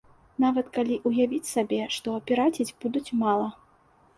[0.43, 3.47] Нават калі ўявіць сабе, што піраціць будуць мала.